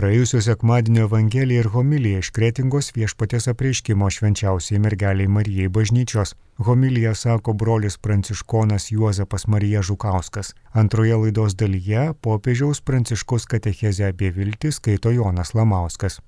Praėjusio 0.00 0.38
sekmadienio 0.40 1.02
Evangelija 1.04 1.60
ir 1.60 1.66
homilija 1.74 2.22
iš 2.22 2.30
Kretingos 2.32 2.86
viešpatės 2.96 3.50
apreiškimo 3.52 4.06
švenčiausiai 4.16 4.80
mergeliai 4.80 5.28
Marijai 5.28 5.68
bažnyčios. 5.76 6.32
Homilija 6.68 7.12
sako 7.22 7.52
brolis 7.62 7.98
pranciškonas 8.00 8.88
Juozapas 8.94 9.44
Marija 9.46 9.82
Žukauskas. 9.84 10.54
Antroje 10.72 11.20
laidos 11.20 11.58
dalyje 11.62 12.06
popiežiaus 12.24 12.80
pranciškos 12.80 13.44
katechezę 13.52 14.08
apie 14.14 14.32
viltį 14.40 14.72
skaito 14.78 15.12
Jonas 15.12 15.52
Lamauskas. 15.52 16.22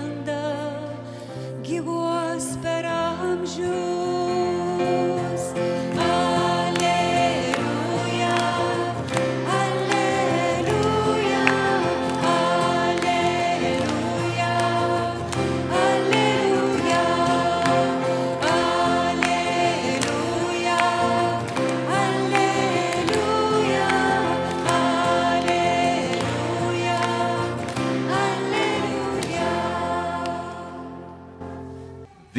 randa 0.00 0.42
gyvuos 1.62 2.56
per 2.62 2.84
amžius. 2.84 3.89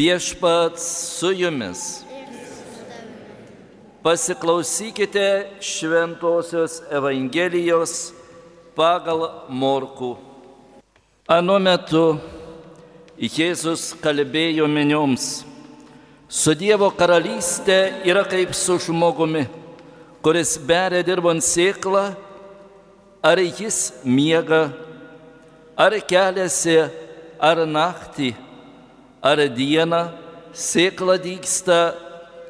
Viešpats 0.01 0.83
su 1.19 1.29
jumis. 1.31 2.03
Pasiklausykite 4.03 5.47
Šventojios 5.61 6.81
Evangelijos 6.91 8.13
pagal 8.75 9.29
Morku. 9.49 10.15
Anu 11.29 11.59
metu 11.61 12.17
Jėzus 13.19 13.91
kalbėjo 14.01 14.65
minioms. 14.65 15.45
Su 16.25 16.57
Dievo 16.57 16.89
karalystė 16.97 17.79
yra 18.01 18.25
kaip 18.25 18.57
su 18.57 18.81
žmogumi, 18.81 19.45
kuris 20.25 20.57
beria 20.57 21.05
dirbant 21.05 21.45
sėklą, 21.45 22.07
ar 23.21 23.47
jis 23.61 23.91
miega, 24.01 24.71
ar 25.77 26.01
keliasi, 26.09 26.79
ar 27.37 27.67
naktį 27.69 28.33
ar 29.21 29.37
dieną 29.47 30.01
sėkla 30.53 31.15
dyksta 31.21 31.93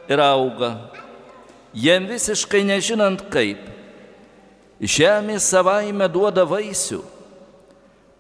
ir 0.10 0.24
auga, 0.24 0.72
jiem 1.76 2.08
visiškai 2.10 2.64
nežinant 2.68 3.28
kaip. 3.32 3.70
Žemė 4.82 5.38
savaime 5.38 6.08
duoda 6.10 6.42
vaisių, 6.50 7.04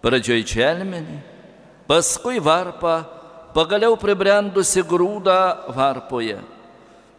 pradžioj 0.05 0.43
čelmenį, 0.45 1.17
paskui 1.89 2.37
varpą, 2.37 2.99
pagaliau 3.55 3.95
pribrendusi 3.98 4.83
grūdą 4.86 5.73
varpoje. 5.73 6.37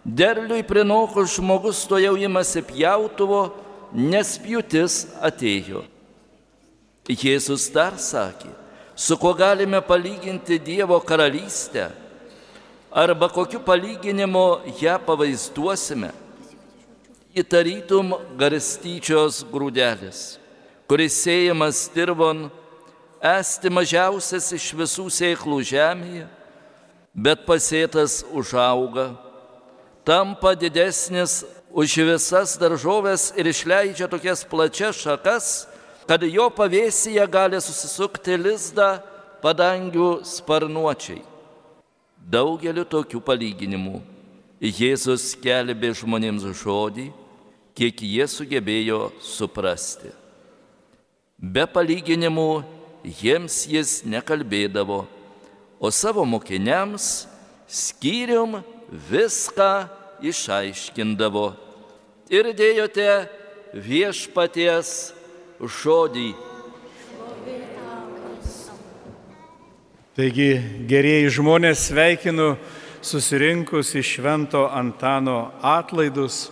Derliui 0.06 0.62
prinokus 0.66 1.36
žmogus 1.36 1.82
to 1.90 1.98
jau 1.98 2.14
imasi 2.18 2.62
pjautuvo, 2.66 3.48
nes 3.94 4.36
pjūtis 4.42 5.04
atėjo. 5.22 5.82
Jėzus 7.10 7.66
dar 7.74 7.98
sakė, 7.98 8.50
su 8.94 9.16
kuo 9.19 9.34
galime 9.34 9.80
palyginti 9.80 10.58
Dievo 10.58 11.00
karalystę, 11.00 11.91
arba 12.91 13.28
kokiu 13.28 13.60
palyginimu 13.60 14.60
ją 14.80 14.98
pavaizduosime, 15.06 16.12
įtarytum 17.32 18.12
garstyčios 18.36 19.41
grūdelis, 19.48 20.36
kuris 20.84 21.16
sėjamas 21.25 21.86
dirbon, 21.94 22.50
esti 23.22 23.72
mažiausias 23.72 24.50
iš 24.52 24.69
visų 24.76 25.08
sėklų 25.08 25.62
žemėje, 25.64 26.26
bet 27.14 27.47
pasėtas 27.48 28.20
užauga, 28.32 29.14
tampa 30.04 30.52
didesnis 30.58 31.42
už 31.72 31.97
visas 32.04 32.58
daržovės 32.60 33.31
ir 33.41 33.48
išleidžia 33.48 34.08
tokias 34.12 34.44
plačias 34.44 35.00
šakas, 35.00 35.71
kad 36.08 36.22
jo 36.26 36.48
pavėsyje 36.50 37.24
gali 37.30 37.60
susisukti 37.62 38.36
lizdą 38.38 38.96
padangių 39.42 40.22
sparnuočiai. 40.26 41.22
Daugeliu 42.22 42.84
tokių 42.86 43.20
palyginimų 43.26 44.00
Jėzus 44.62 45.32
kelbė 45.42 45.90
žmonėms 45.98 46.44
žodį, 46.60 47.08
kiek 47.74 48.02
jie 48.06 48.28
sugebėjo 48.30 49.08
suprasti. 49.18 50.12
Be 51.34 51.64
palyginimų 51.66 52.62
jiems 53.02 53.64
jis 53.66 54.04
nekalbėdavo, 54.06 55.00
o 55.82 55.90
savo 55.90 56.22
mokiniams 56.22 57.26
skyrium 57.66 58.60
viską 59.10 59.88
išaiškindavo. 60.22 61.48
Ir 62.30 62.52
dėjote 62.54 63.08
viešpaties 63.74 65.10
žodį. 65.62 66.32
Taigi, 70.12 70.50
gerieji 70.90 71.30
žmonės, 71.38 71.86
sveikinu 71.88 72.52
susirinkus 73.00 73.94
į 73.96 74.02
Švento 74.04 74.66
Antano 74.68 75.54
atlaidus. 75.64 76.50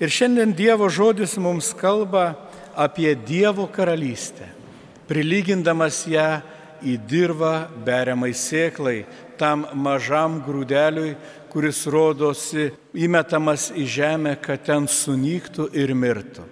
Ir 0.00 0.12
šiandien 0.12 0.54
Dievo 0.56 0.86
žodis 0.88 1.34
mums 1.42 1.72
kalba 1.76 2.36
apie 2.78 3.16
Dievo 3.18 3.66
karalystę, 3.66 4.46
prilygindamas 5.10 6.04
ją 6.08 6.40
į 6.80 6.96
dirvą 7.10 7.66
beriamai 7.84 8.30
sėklai, 8.32 9.02
tam 9.36 9.66
mažam 9.74 10.38
grūdeliui, 10.44 11.16
kuris 11.50 11.82
rodosi 11.90 12.70
įmetamas 12.94 13.72
į 13.74 13.84
žemę, 13.90 14.36
kad 14.40 14.62
ten 14.68 14.86
sunyktų 14.88 15.72
ir 15.76 15.92
mirtų. 15.98 16.46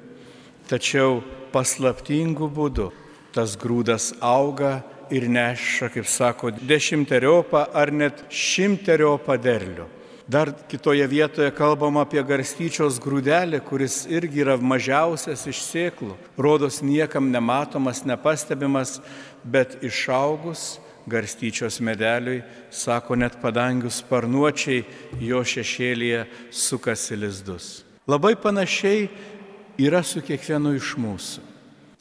Tačiau 0.68 1.22
paslaptingu 1.52 2.48
būdu 2.52 2.90
tas 3.38 3.56
grūdas 3.60 4.12
auga 4.24 4.80
ir 5.14 5.28
neša, 5.30 5.92
kaip 5.92 6.08
sako, 6.08 6.50
dešimteriopą 6.50 7.68
ar 7.76 7.92
net 7.94 8.24
šimteriopą 8.32 9.38
derlių. 9.40 9.86
Dar 10.28 10.50
kitoje 10.68 11.06
vietoje 11.08 11.48
kalbam 11.56 11.96
apie 11.96 12.20
garstyčios 12.20 12.98
grūdelį, 13.00 13.62
kuris 13.64 14.02
irgi 14.12 14.42
yra 14.42 14.58
mažiausias 14.60 15.46
iš 15.48 15.62
sėklų. 15.64 16.18
Rodos 16.36 16.82
niekam 16.84 17.30
nematomas, 17.32 18.02
nepastebimas, 18.04 18.98
bet 19.40 19.78
išaugus 19.80 20.76
garstyčios 21.08 21.80
medeliui, 21.80 22.42
sako 22.68 23.16
net 23.16 23.38
padangius 23.40 24.02
sparnuočiai, 24.02 24.84
jo 25.24 25.40
šešėlėje 25.40 26.26
sukasi 26.52 27.16
lizdus. 27.16 27.70
Labai 28.08 28.34
panašiai 28.36 29.08
yra 29.78 30.02
su 30.02 30.22
kiekvienu 30.24 30.74
iš 30.76 30.94
mūsų. 30.98 31.42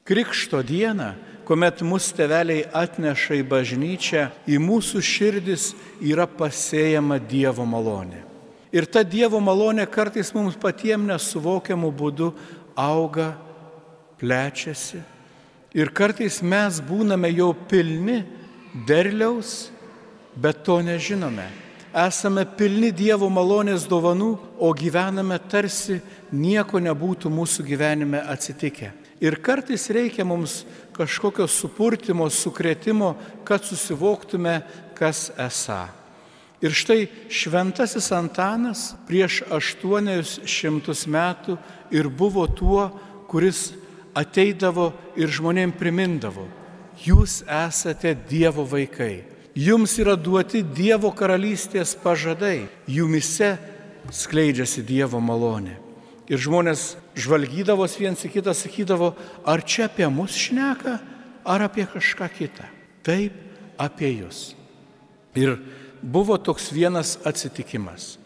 Krikšto 0.07 0.61
dieną, 0.65 1.11
kuomet 1.47 1.83
mus 1.85 2.09
teveliai 2.15 2.65
atneša 2.75 3.37
į 3.37 3.43
bažnyčią, 3.47 4.23
į 4.47 4.57
mūsų 4.63 5.01
širdis 5.03 5.73
yra 6.01 6.25
pasėjama 6.27 7.19
Dievo 7.19 7.67
malonė. 7.67 8.23
Ir 8.75 8.87
ta 8.89 9.03
Dievo 9.03 9.39
malonė 9.43 9.85
kartais 9.87 10.33
mums 10.35 10.57
patiems 10.59 11.07
nesuvokiamų 11.07 11.91
būdų 12.01 12.31
auga, 12.75 13.35
plečiasi. 14.19 15.03
Ir 15.77 15.93
kartais 15.93 16.41
mes 16.41 16.81
būname 16.81 17.29
jau 17.35 17.53
pilni 17.69 18.23
derliaus, 18.87 19.69
bet 20.35 20.63
to 20.65 20.81
nežinome 20.81 21.47
esame 21.97 22.45
pilni 22.57 22.91
Dievo 22.93 23.29
malonės 23.33 23.87
dovanų, 23.89 24.31
o 24.61 24.69
gyvename 24.77 25.39
tarsi 25.49 25.99
nieko 26.31 26.81
nebūtų 26.83 27.31
mūsų 27.33 27.65
gyvenime 27.65 28.21
atsitikę. 28.21 28.91
Ir 29.23 29.39
kartais 29.41 29.87
reikia 29.89 30.25
mums 30.25 30.61
kažkokio 30.93 31.47
supurtimo, 31.49 32.29
sukretimo, 32.29 33.15
kad 33.45 33.65
susivoktume, 33.65 34.59
kas 34.97 35.31
esą. 35.37 35.87
Ir 36.61 36.73
štai 36.73 37.05
šventasis 37.29 38.09
Antanas 38.17 38.91
prieš 39.05 39.43
800 39.53 41.09
metų 41.13 41.57
ir 41.93 42.09
buvo 42.09 42.47
tuo, 42.49 42.87
kuris 43.29 43.71
ateidavo 44.17 44.89
ir 45.17 45.29
žmonėm 45.29 45.73
primindavo, 45.77 46.47
jūs 47.05 47.43
esate 47.45 48.15
Dievo 48.29 48.65
vaikai, 48.65 49.21
jums 49.57 49.97
yra 49.97 50.13
duoti 50.15 50.61
Dievo 50.61 51.09
karalystės 51.15 51.95
pažadai, 51.97 52.67
jumise 52.85 53.55
skleidžiasi 54.13 54.83
Dievo 54.85 55.19
malonė. 55.23 55.77
Ir 56.27 56.41
žmonės 56.43 56.97
žvalgydavos 57.17 57.95
viens 57.97 58.21
į 58.27 58.33
kitą, 58.35 58.53
sakydavo, 58.53 59.13
ar 59.47 59.63
čia 59.63 59.87
apie 59.87 60.07
mus 60.11 60.35
šneka, 60.35 60.97
ar 61.47 61.63
apie 61.65 61.87
kažką 61.87 62.27
kitą. 62.35 62.67
Taip, 63.07 63.33
apie 63.79 64.11
jūs. 64.19 64.51
Ir 65.39 65.55
buvo 66.01 66.37
toks 66.37 66.69
vienas 66.75 67.15
atsitikimas. 67.25 68.17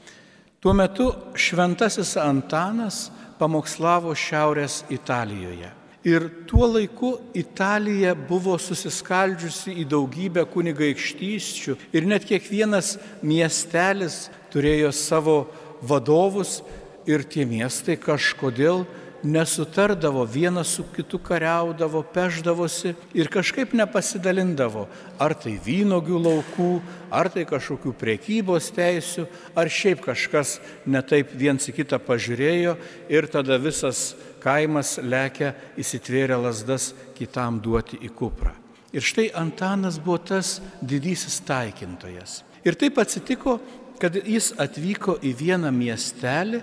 Tuo 0.61 0.73
metu 0.77 1.11
šventasis 1.37 2.15
Antanas 2.21 3.09
pamokslavo 3.39 4.13
Šiaurės 4.17 4.83
Italijoje. 4.93 5.69
Ir 6.03 6.23
tuo 6.49 6.65
laiku 6.65 7.11
Italija 7.37 8.15
buvo 8.15 8.55
susiskaldžiusi 8.57 9.75
į 9.83 9.85
daugybę 9.91 10.47
kunigaikštysčių. 10.49 11.75
Ir 11.93 12.07
net 12.09 12.25
kiekvienas 12.25 12.95
miestelis 13.21 14.23
turėjo 14.53 14.89
savo 14.97 15.43
vadovus. 15.85 16.61
Ir 17.05 17.21
tie 17.25 17.45
miestai 17.49 17.99
kažkodėl 18.01 18.83
nesutardavo, 19.23 20.25
vienas 20.25 20.67
su 20.67 20.83
kitu 20.95 21.19
kariaudavo, 21.19 22.01
peždavosi 22.03 22.93
ir 23.13 23.29
kažkaip 23.29 23.73
nepasidalindavo, 23.77 24.87
ar 25.21 25.35
tai 25.37 25.57
vynogių 25.61 26.21
laukų, 26.25 26.69
ar 27.13 27.29
tai 27.33 27.45
kažkokių 27.49 27.93
priekybos 27.99 28.71
teisių, 28.75 29.27
ar 29.55 29.69
šiaip 29.69 30.01
kažkas 30.05 30.57
netaip 30.85 31.33
viens 31.37 31.69
į 31.69 31.75
kitą 31.81 32.01
pažiūrėjo 32.01 32.77
ir 33.13 33.29
tada 33.31 33.59
visas 33.61 34.15
kaimas 34.41 34.97
lekia 35.03 35.53
įsitvėrę 35.77 36.39
lasdas 36.41 36.91
kitam 37.17 37.61
duoti 37.61 38.01
į 38.01 38.09
kuprą. 38.17 38.55
Ir 38.91 39.05
štai 39.05 39.29
Antanas 39.37 40.01
buvo 40.01 40.17
tas 40.17 40.59
didysis 40.81 41.39
taikintojas. 41.47 42.41
Ir 42.67 42.75
taip 42.75 42.97
atsitiko, 42.99 43.59
kad 44.01 44.17
jis 44.17 44.51
atvyko 44.59 45.15
į 45.23 45.31
vieną 45.37 45.69
miestelį 45.71 46.59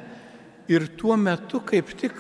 ir 0.69 0.85
tuo 0.99 1.17
metu 1.17 1.63
kaip 1.65 1.95
tik 1.97 2.19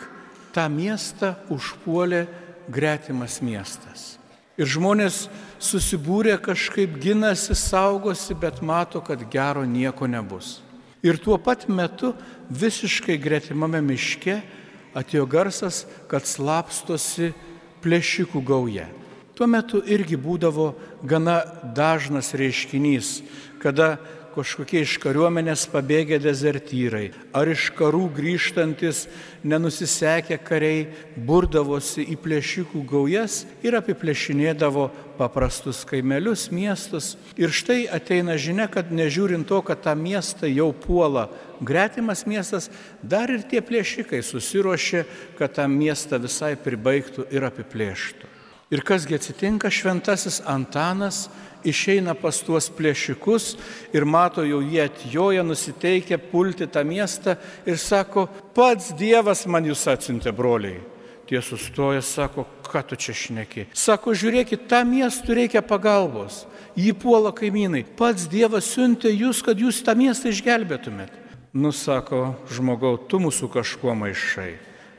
tą 0.55 0.69
miestą 0.73 1.35
užpuolė 1.53 2.27
gretimas 2.69 3.41
miestas. 3.45 4.17
Ir 4.59 4.67
žmonės 4.67 5.29
susibūrė 5.63 6.35
kažkaip 6.43 6.97
ginasi, 6.99 7.55
saugosi, 7.55 8.35
bet 8.35 8.59
mato, 8.63 9.01
kad 9.01 9.23
gero 9.31 9.63
nieko 9.63 10.09
nebus. 10.11 10.59
Ir 11.03 11.19
tuo 11.23 11.39
pat 11.39 11.69
metu 11.71 12.13
visiškai 12.51 13.19
gretimame 13.23 13.79
miške 13.85 14.41
atėjo 14.99 15.29
garsas, 15.31 15.85
kad 16.11 16.27
slapstosi 16.27 17.31
plėšikų 17.85 18.43
gauja. 18.43 18.89
Tuo 19.39 19.47
metu 19.47 19.79
irgi 19.87 20.19
būdavo 20.19 20.73
gana 21.07 21.45
dažnas 21.77 22.33
reiškinys, 22.35 23.21
kada 23.63 23.95
kažkokie 24.35 24.83
iš 24.85 24.97
kariuomenės 25.03 25.67
pabėgę 25.73 26.19
dezertyrai, 26.23 27.11
ar 27.37 27.51
iš 27.51 27.69
karų 27.79 28.07
grįžtantis 28.17 29.07
nenusisekę 29.43 30.39
kariai 30.45 30.87
burdavosi 31.17 32.05
į 32.15 32.17
plėšikų 32.23 32.83
gaujas 32.89 33.43
ir 33.67 33.79
apiplėšinėdavo 33.79 34.89
paprastus 35.19 35.83
kaimelius, 35.89 36.47
miestus. 36.55 37.17
Ir 37.41 37.51
štai 37.55 37.87
ateina 37.91 38.39
žinia, 38.39 38.69
kad 38.71 38.93
nežiūrint 38.95 39.49
to, 39.49 39.61
kad 39.67 39.83
tą 39.83 39.97
miestą 39.99 40.51
jau 40.51 40.71
puola 40.73 41.27
gretimas 41.61 42.25
miestas, 42.29 42.71
dar 43.03 43.31
ir 43.35 43.43
tie 43.49 43.63
plėšikai 43.65 44.23
susirošė, 44.23 45.05
kad 45.41 45.59
tą 45.59 45.67
miestą 45.71 46.23
visai 46.23 46.55
pribaigtų 46.55 47.27
ir 47.35 47.49
apiplėštų. 47.51 48.28
Ir 48.69 48.83
kasgi 48.85 49.17
atsitinka, 49.17 49.71
šventasis 49.73 50.43
Antanas 50.45 51.31
išeina 51.65 52.13
pas 52.15 52.37
tuos 52.45 52.69
plėšikus 52.69 53.55
ir 53.97 54.05
mato 54.05 54.45
jau 54.45 54.61
jie 54.61 54.83
atjoja, 54.85 55.45
nusiteikia 55.47 56.19
pulti 56.21 56.69
tą 56.69 56.85
miestą 56.85 57.39
ir 57.65 57.81
sako, 57.81 58.27
pats 58.55 58.93
Dievas 58.99 59.47
man 59.49 59.65
jūs 59.65 59.87
atsintė, 59.89 60.37
broliai. 60.37 60.83
Tie 61.29 61.41
sustoja, 61.45 62.01
sako, 62.05 62.47
ką 62.69 62.85
tu 62.89 62.97
čia 62.97 63.17
šneki. 63.17 63.67
Sako, 63.77 64.15
žiūrėkit, 64.17 64.69
tą 64.69 64.81
miestų 64.89 65.41
reikia 65.43 65.65
pagalbos. 65.65 66.47
Jį 66.77 66.95
puola 66.97 67.35
kaimynai. 67.37 67.83
Pats 67.97 68.29
Dievas 68.33 68.69
siuntė 68.73 69.13
jūs, 69.13 69.43
kad 69.45 69.61
jūs 69.61 69.83
tą 69.85 69.97
miestą 69.97 70.33
išgelbėtumėt. 70.33 71.13
Nusako, 71.57 72.35
žmogau, 72.53 72.97
tu 73.09 73.21
mūsų 73.21 73.49
kažkuo 73.53 73.97
maišai. 73.97 74.55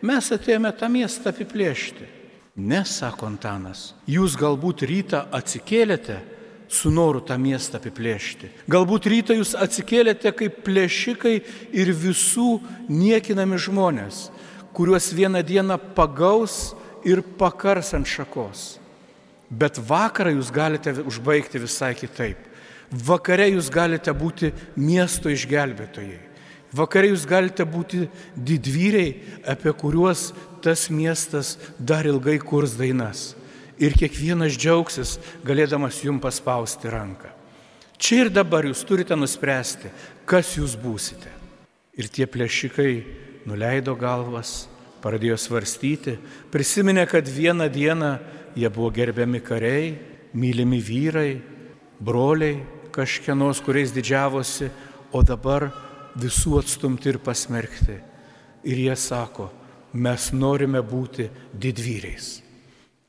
Mes 0.05 0.29
atėjome 0.33 0.73
tą 0.77 0.89
miestą 0.89 1.33
apiplėšti. 1.33 2.18
Ne, 2.59 2.81
sako 2.83 3.29
Antanas, 3.29 3.93
jūs 4.09 4.35
galbūt 4.35 4.83
rytą 4.89 5.21
atsikėlėte 5.31 6.17
su 6.67 6.91
noru 6.91 7.21
tą 7.23 7.37
miestą 7.39 7.79
apiplėšti. 7.79 8.49
Galbūt 8.69 9.07
rytą 9.09 9.37
jūs 9.37 9.53
atsikėlėte 9.55 10.33
kaip 10.35 10.59
plėšikai 10.65 11.37
ir 11.71 11.93
visų 11.95 12.59
niekinami 12.91 13.57
žmonės, 13.63 14.27
kuriuos 14.75 15.07
vieną 15.15 15.41
dieną 15.45 15.79
pagaus 15.95 16.75
ir 17.07 17.23
pakars 17.39 17.93
ant 17.95 18.09
šakos. 18.09 18.75
Bet 19.49 19.79
vakarą 19.79 20.35
jūs 20.35 20.51
galite 20.53 20.93
užbaigti 20.99 21.63
visai 21.63 21.95
kitaip. 21.97 22.43
Vakare 22.91 23.47
jūs 23.53 23.69
galite 23.71 24.11
būti 24.13 24.51
miesto 24.75 25.31
išgelbėtojai. 25.31 26.28
Vakare 26.75 27.09
jūs 27.09 27.25
galite 27.25 27.65
būti 27.65 28.05
didvyriai, 28.35 29.41
apie 29.49 29.73
kuriuos 29.73 30.29
tas 30.61 30.89
miestas 30.93 31.57
dar 31.79 32.05
ilgai 32.05 32.37
kurs 32.37 32.75
dainas 32.77 33.33
ir 33.79 33.95
kiekvienas 33.95 34.57
džiaugsis, 34.59 35.17
galėdamas 35.47 36.01
jum 36.03 36.19
paspausti 36.21 36.91
ranką. 36.91 37.31
Čia 37.99 38.25
ir 38.25 38.29
dabar 38.31 38.67
jūs 38.67 38.83
turite 38.87 39.15
nuspręsti, 39.15 39.91
kas 40.27 40.53
jūs 40.57 40.75
būsite. 40.79 41.31
Ir 41.99 42.07
tie 42.11 42.27
plėšikai 42.29 42.91
nuleido 43.47 43.95
galvas, 43.99 44.69
pradėjo 45.03 45.39
svarstyti, 45.39 46.17
prisiminė, 46.51 47.05
kad 47.07 47.27
vieną 47.27 47.67
dieną 47.71 48.11
jie 48.59 48.69
buvo 48.71 48.91
gerbiami 48.95 49.41
kariai, 49.43 49.93
mylimi 50.35 50.79
vyrai, 50.83 51.39
broliai, 51.99 52.59
kažkienos, 52.95 53.61
kuriais 53.63 53.93
didžiavosi, 53.95 54.69
o 55.11 55.23
dabar 55.23 55.69
visų 56.17 56.59
atstumti 56.61 57.11
ir 57.11 57.19
pasmerkti. 57.23 57.97
Ir 58.69 58.81
jie 58.85 58.95
sako, 58.99 59.49
mes 59.93 60.31
norime 60.33 60.81
būti 60.85 61.29
didvyriais. 61.53 62.39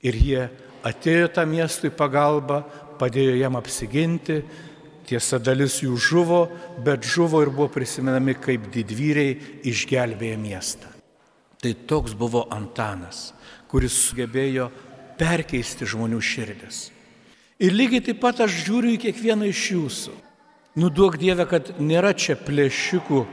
Ir 0.07 0.17
jie 0.17 0.43
atėjo 0.87 1.29
tą 1.35 1.45
miestui 1.49 1.91
pagalbą, 1.93 2.63
padėjo 3.01 3.37
jam 3.41 3.57
apsiginti, 3.59 4.41
tiesa 5.09 5.41
dalis 5.43 5.81
jų 5.83 5.97
žuvo, 5.99 6.45
bet 6.85 7.05
žuvo 7.05 7.43
ir 7.43 7.51
buvo 7.53 7.69
prisimenami 7.75 8.37
kaip 8.39 8.71
didvyriai 8.73 9.61
išgelbėję 9.67 10.39
miestą. 10.41 10.93
Tai 11.61 11.75
toks 11.89 12.15
buvo 12.17 12.47
Antanas, 12.55 13.35
kuris 13.69 13.97
sugebėjo 14.07 14.71
perkeisti 15.21 15.89
žmonių 15.89 16.21
širdis. 16.25 16.89
Ir 17.61 17.75
lygiai 17.77 18.01
taip 18.07 18.23
pat 18.23 18.41
aš 18.41 18.63
žiūriu 18.65 18.95
į 18.95 19.01
kiekvieną 19.03 19.51
iš 19.51 19.65
jūsų. 19.75 20.15
Nuduok 20.79 21.17
Dievę, 21.19 21.47
kad 21.51 21.73
nėra 21.83 22.13
čia 22.15 22.37
plėšikų 22.39 23.25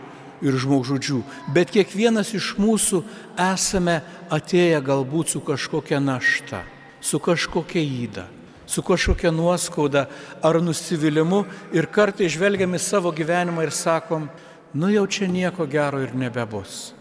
ir 0.42 0.58
žmogžudžių, 0.58 1.20
bet 1.54 1.70
kiekvienas 1.74 2.34
iš 2.38 2.56
mūsų 2.58 3.04
esame 3.42 4.00
atėję 4.34 4.80
galbūt 4.86 5.36
su 5.36 5.42
kažkokia 5.46 6.00
našta, 6.02 6.64
su 7.02 7.22
kažkokia 7.22 7.82
įda, 7.82 8.26
su 8.66 8.82
kažkokia 8.86 9.30
nuoskauda 9.34 10.08
ar 10.42 10.60
nusivylimu 10.62 11.44
ir 11.78 11.90
kartai 11.94 12.30
žvelgiam 12.30 12.74
į 12.74 12.82
savo 12.82 13.14
gyvenimą 13.14 13.68
ir 13.68 13.74
sakom, 13.74 14.30
nu 14.74 14.90
jau 14.94 15.06
čia 15.06 15.30
nieko 15.30 15.70
gero 15.70 16.02
ir 16.02 16.18
nebebus. 16.18 16.94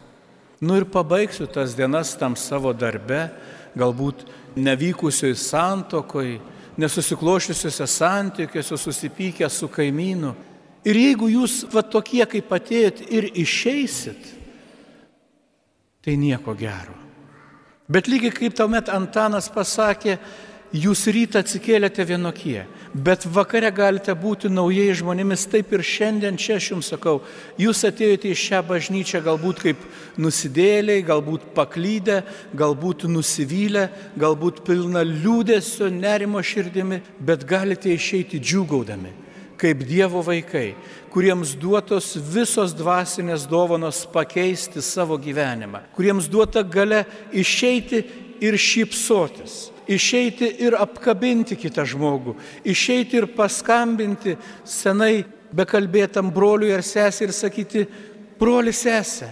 Nu 0.61 0.76
ir 0.76 0.85
pabaigsiu 0.88 1.49
tas 1.49 1.75
dienas 1.76 2.14
tam 2.16 2.37
savo 2.37 2.73
darbe, 2.73 3.28
galbūt 3.76 4.25
nevykusioj 4.57 5.37
santokoj, 5.37 6.38
nesusiklošiusiuose 6.76 7.87
santykiuose, 7.87 8.76
susipykę 8.76 9.49
su 9.50 9.68
kaimynu. 9.68 10.35
Ir 10.87 10.99
jeigu 11.00 11.28
jūs 11.33 11.64
va 11.73 11.83
tokie 11.83 12.23
kaip 12.30 12.52
atėjot 12.52 13.02
ir 13.11 13.30
išeisit, 13.35 14.28
tai 16.04 16.14
nieko 16.21 16.54
gero. 16.54 16.95
Bet 17.90 18.06
lygiai 18.11 18.35
kaip 18.35 18.54
tuomet 18.54 18.90
Antanas 18.90 19.49
pasakė, 19.50 20.18
jūs 20.75 21.07
rytą 21.13 21.43
atsikėlėte 21.43 22.05
vienokie, 22.07 22.65
bet 22.95 23.27
vakare 23.27 23.71
galite 23.75 24.15
būti 24.17 24.51
naujai 24.51 24.95
žmonėmis, 24.97 25.47
taip 25.51 25.73
ir 25.77 25.85
šiandien 25.85 26.39
čia 26.41 26.57
aš 26.61 26.71
jums 26.73 26.91
sakau, 26.93 27.21
jūs 27.61 27.85
atėjote 27.87 28.31
į 28.33 28.39
šią 28.41 28.63
bažnyčią 28.67 29.21
galbūt 29.27 29.63
kaip 29.63 29.85
nusidėliai, 30.19 31.05
galbūt 31.07 31.51
paklydę, 31.57 32.23
galbūt 32.57 33.07
nusivylę, 33.11 33.89
galbūt 34.19 34.65
pilna 34.67 35.05
liūdėsio, 35.07 35.91
nerimo 35.93 36.43
širdimi, 36.43 37.03
bet 37.21 37.47
galite 37.47 37.93
išeiti 37.93 38.41
džiugaudami 38.43 39.27
kaip 39.57 39.81
Dievo 39.89 40.21
vaikai, 40.21 40.75
kuriems 41.13 41.55
duotos 41.57 42.11
visos 42.21 42.75
dvasinės 42.77 43.47
dovanos 43.49 44.03
pakeisti 44.13 44.83
savo 44.85 45.17
gyvenimą, 45.17 45.81
kuriems 45.97 46.29
duota 46.29 46.61
gale 46.61 47.07
išeiti 47.33 48.03
ir 48.45 48.59
šypsotis, 48.61 49.71
išeiti 49.88 50.49
ir 50.66 50.76
apkabinti 50.78 51.57
kitą 51.59 51.87
žmogų, 51.87 52.37
išeiti 52.66 53.21
ir 53.21 53.28
paskambinti 53.37 54.37
senai 54.66 55.25
bekalbėtam 55.57 56.31
broliui 56.35 56.75
ar 56.75 56.85
sesė 56.85 57.28
ir 57.28 57.35
sakyti, 57.35 57.87
broli 58.40 58.75
sesė, 58.75 59.31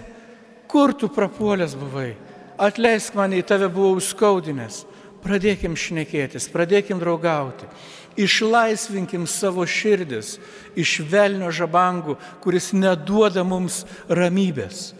kur 0.70 0.94
tu 0.96 1.10
prapuolęs 1.12 1.76
buvai, 1.78 2.14
atleisk 2.58 3.16
mane, 3.18 3.40
į 3.40 3.46
tave 3.46 3.68
buvau 3.72 4.00
skaudinęs, 4.02 4.84
pradėkim 5.24 5.76
šnekėtis, 5.76 6.48
pradėkim 6.52 7.00
draugauti. 7.00 7.68
Išlaisvinkim 8.14 9.24
savo 9.26 9.64
širdis 9.66 10.36
iš 10.78 11.00
velnio 11.10 11.48
žabangų, 11.50 12.14
kuris 12.44 12.70
neduoda 12.76 13.42
mums 13.42 13.82
ramybės, 14.06 14.92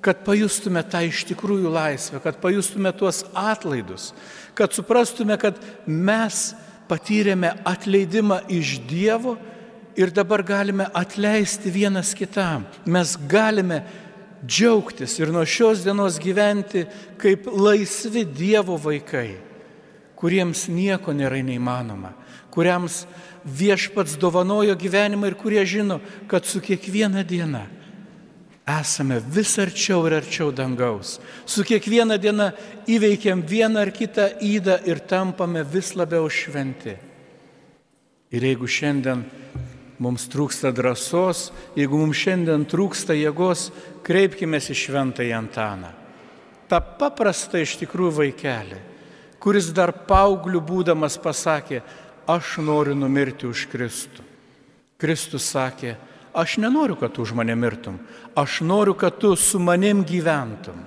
kad 0.00 0.22
pajustume 0.26 0.82
tą 0.86 1.02
iš 1.06 1.24
tikrųjų 1.30 1.70
laisvę, 1.72 2.20
kad 2.22 2.38
pajustume 2.42 2.92
tuos 2.96 3.24
atlaidus, 3.34 4.12
kad 4.56 4.74
suprastume, 4.76 5.36
kad 5.40 5.58
mes 5.86 6.54
patyrėme 6.90 7.52
atleidimą 7.66 8.42
iš 8.52 8.76
Dievo 8.86 9.36
ir 9.98 10.12
dabar 10.14 10.44
galime 10.46 10.86
atleisti 10.94 11.72
vienas 11.72 12.12
kitam. 12.14 12.66
Mes 12.84 13.16
galime 13.28 13.82
džiaugtis 14.46 15.16
ir 15.18 15.32
nuo 15.34 15.42
šios 15.48 15.82
dienos 15.86 16.20
gyventi 16.22 16.84
kaip 17.18 17.48
laisvi 17.50 18.22
Dievo 18.28 18.76
vaikai, 18.78 19.40
kuriems 20.16 20.68
nieko 20.70 21.16
nėra 21.16 21.42
neįmanoma 21.42 22.14
kuriams 22.56 23.04
viešpats 23.44 24.16
dovanojo 24.16 24.74
gyvenimą 24.80 25.28
ir 25.28 25.36
kurie 25.36 25.62
žino, 25.68 26.00
kad 26.26 26.48
su 26.48 26.62
kiekviena 26.64 27.20
diena 27.22 27.66
esame 28.66 29.20
vis 29.22 29.54
arčiau 29.62 30.06
ir 30.08 30.16
arčiau 30.18 30.50
dangaus. 30.50 31.20
Su 31.46 31.62
kiekviena 31.62 32.18
diena 32.18 32.50
įveikiam 32.90 33.44
vieną 33.46 33.84
ar 33.86 33.92
kitą 33.94 34.26
įdą 34.42 34.80
ir 34.90 34.98
tampame 35.06 35.62
vis 35.62 35.94
labiau 35.94 36.26
šventi. 36.26 36.96
Ir 38.34 38.42
jeigu 38.42 38.66
šiandien 38.66 39.22
mums 40.02 40.26
trūksta 40.28 40.72
drąsos, 40.74 41.52
jeigu 41.78 42.00
mums 42.00 42.18
šiandien 42.18 42.66
trūksta 42.66 43.14
jėgos, 43.14 43.70
kreipkime 44.02 44.58
į 44.58 44.74
šventąjį 44.74 45.32
Antaną. 45.38 45.92
Ta 46.66 46.80
paprasta 46.82 47.62
iš 47.62 47.76
tikrųjų 47.78 48.16
vaikelė, 48.18 48.80
kuris 49.38 49.70
dar 49.70 49.92
paauglių 50.10 50.58
būdamas 50.66 51.14
pasakė, 51.22 51.84
aš 52.26 52.58
noriu 52.66 52.98
numirti 52.98 53.46
už 53.46 53.68
Kristų. 53.70 54.26
Kristus 54.98 55.46
sakė, 55.54 55.94
aš 56.36 56.58
nenoriu, 56.60 56.96
kad 57.00 57.12
tu 57.16 57.24
už 57.24 57.32
mane 57.32 57.56
mirtum, 57.56 57.98
aš 58.36 58.60
noriu, 58.60 58.94
kad 58.94 59.18
tu 59.18 59.32
su 59.36 59.58
manim 59.58 60.04
gyventum. 60.04 60.84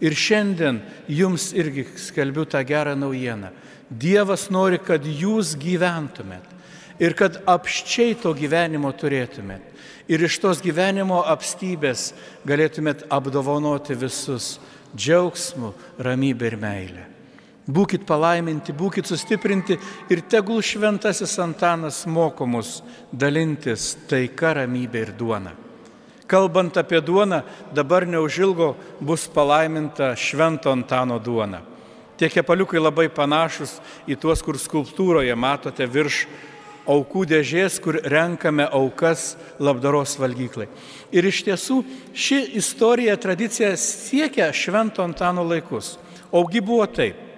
Ir 0.00 0.16
šiandien 0.16 0.80
jums 1.08 1.52
irgi 1.52 1.84
skelbiu 2.00 2.46
tą 2.48 2.62
gerą 2.64 2.96
naujieną. 2.96 3.52
Dievas 3.90 4.48
nori, 4.50 4.78
kad 4.78 5.04
jūs 5.04 5.54
gyventumėt 5.60 6.46
ir 7.00 7.14
kad 7.16 7.40
apščiai 7.48 8.16
to 8.22 8.32
gyvenimo 8.36 8.90
turėtumėt. 8.96 9.62
Ir 10.10 10.24
iš 10.26 10.40
tos 10.42 10.60
gyvenimo 10.64 11.20
apstybės 11.22 12.10
galėtumėt 12.48 13.06
apdovanoti 13.12 13.94
visus 13.94 14.58
džiaugsmu, 14.96 15.72
ramybę 16.02 16.50
ir 16.50 16.56
meilę. 16.58 17.04
Būkit 17.70 18.02
palaiminti, 18.08 18.74
būkit 18.74 19.06
sustiprinti 19.06 19.76
ir 20.10 20.22
tegul 20.26 20.62
šventasis 20.64 21.36
Antanas 21.38 22.02
moko 22.06 22.46
mus 22.48 22.80
dalintis 23.12 23.92
taika, 24.10 24.56
ramybė 24.58 25.04
ir 25.04 25.12
duona. 25.18 25.52
Kalbant 26.30 26.76
apie 26.78 27.00
duoną, 27.02 27.42
dabar 27.74 28.06
neužilgo 28.06 28.72
bus 29.00 29.26
palaiminta 29.30 30.12
švento 30.16 30.70
Antano 30.70 31.18
duona. 31.18 31.62
Tie 32.18 32.28
kepaliukai 32.30 32.82
labai 32.82 33.08
panašus 33.08 33.78
į 34.06 34.18
tuos, 34.20 34.42
kur 34.42 34.58
skulptūroje 34.58 35.34
matote 35.38 35.86
virš 35.86 36.24
aukų 36.90 37.24
dėžės, 37.30 37.78
kur 37.82 38.00
renkame 38.02 38.66
aukas 38.66 39.34
labdaros 39.62 40.16
valgyklai. 40.20 40.66
Ir 41.14 41.26
iš 41.26 41.44
tiesų 41.46 41.80
ši 42.14 42.42
istorija, 42.58 43.16
tradicija 43.20 43.72
siekia 43.78 44.50
švento 44.52 45.04
Antano 45.06 45.46
laikus. 45.46 45.98
Augi 46.30 46.62
buvo 46.62 46.86
taip. 46.86 47.29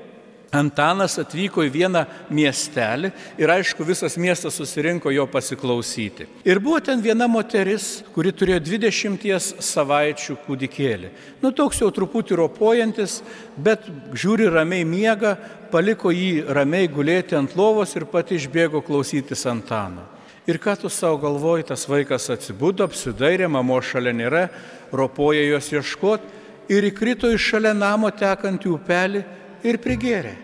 Antanas 0.53 1.15
atvyko 1.17 1.63
į 1.65 1.71
vieną 1.73 2.03
miestelį 2.29 3.09
ir 3.41 3.53
aišku 3.55 3.87
visas 3.89 4.19
miestas 4.21 4.59
susirinko 4.61 5.09
jo 5.09 5.25
pasiklausyti. 5.33 6.27
Ir 6.45 6.61
buvo 6.61 6.77
ten 6.85 7.01
viena 7.01 7.25
moteris, 7.25 8.03
kuri 8.13 8.35
turėjo 8.37 8.61
20 8.67 9.65
savaičių 9.65 10.37
kūdikėlį. 10.45 11.13
Nu 11.41 11.55
toks 11.57 11.81
jau 11.81 11.89
truputį 11.89 12.37
ropojantis, 12.43 13.23
bet 13.57 13.89
žiūri 14.13 14.53
ramiai 14.53 14.85
miega, 14.85 15.39
paliko 15.73 16.13
jį 16.13 16.45
ramiai 16.53 16.93
gulėti 16.93 17.39
ant 17.39 17.57
lovos 17.57 17.97
ir 17.97 18.05
pati 18.05 18.37
išbėgo 18.37 18.85
klausytis 18.85 19.49
Antano. 19.49 20.05
Ir 20.45 20.61
ką 20.61 20.77
tu 20.85 20.93
savo 20.93 21.17
galvoji, 21.23 21.71
tas 21.71 21.89
vaikas 21.89 22.29
atsibudo, 22.35 22.85
apsidairė, 22.85 23.49
mamo 23.49 23.81
šalia 23.81 24.13
nėra, 24.13 24.49
ropoja 24.93 25.47
jos 25.49 25.73
ieškoti 25.73 26.43
ir 26.69 26.93
įkrito 26.93 27.31
iš 27.33 27.55
šalia 27.55 27.73
namo 27.73 28.11
tekantį 28.13 28.77
upelį 28.77 29.23
ir 29.67 29.79
prigėrė. 29.83 30.37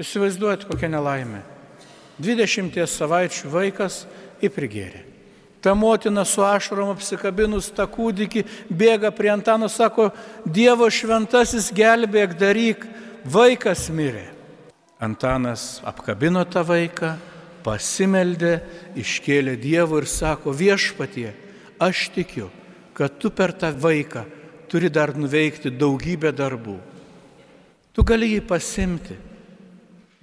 Įsivaizduojat, 0.00 0.66
kokia 0.68 0.90
nelaimė. 0.92 1.42
20 2.22 2.76
savaičių 2.88 3.50
vaikas 3.52 4.04
įprigėrė. 4.44 5.12
Ta 5.62 5.76
motina 5.78 6.24
su 6.26 6.42
ašarom 6.42 6.90
apsikabinus 6.90 7.68
tą 7.70 7.86
kūdikį 7.86 8.42
bėga 8.66 9.12
prie 9.14 9.30
Antano, 9.30 9.68
sako, 9.70 10.08
Dievo 10.42 10.88
šventasis 10.90 11.70
gelbėk 11.74 12.34
daryk, 12.38 12.82
vaikas 13.22 13.86
mirė. 13.94 14.26
Antanas 14.98 15.78
apkabino 15.86 16.42
tą 16.50 16.64
vaiką, 16.66 17.14
pasimeldė, 17.62 18.56
iškėlė 18.98 19.54
Dievo 19.62 20.02
ir 20.02 20.10
sako, 20.10 20.50
viešpatie, 20.50 21.30
aš 21.78 22.08
tikiu, 22.14 22.50
kad 22.94 23.14
tu 23.22 23.30
per 23.30 23.54
tą 23.54 23.70
vaiką 23.70 24.26
turi 24.66 24.90
dar 24.90 25.14
nuveikti 25.14 25.70
daugybę 25.70 26.34
darbų. 26.34 26.80
Tu 27.92 28.04
gali 28.08 28.30
jį 28.32 28.40
pasimti, 28.48 29.16